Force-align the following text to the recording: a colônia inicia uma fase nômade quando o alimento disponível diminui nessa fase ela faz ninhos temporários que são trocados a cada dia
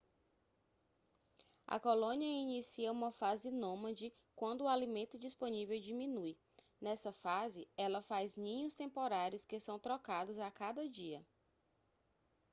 a 1.67 1.79
colônia 1.79 2.25
inicia 2.25 2.91
uma 2.91 3.11
fase 3.11 3.51
nômade 3.51 4.11
quando 4.35 4.61
o 4.61 4.67
alimento 4.67 5.15
disponível 5.19 5.79
diminui 5.79 6.35
nessa 6.81 7.11
fase 7.13 7.69
ela 7.77 8.01
faz 8.01 8.35
ninhos 8.35 8.73
temporários 8.73 9.45
que 9.45 9.59
são 9.59 9.77
trocados 9.77 10.39
a 10.39 10.49
cada 10.49 10.89
dia 10.89 11.23